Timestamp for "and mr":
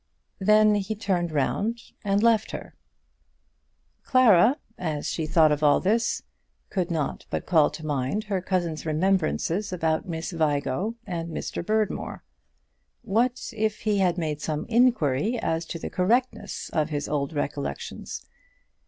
11.05-11.63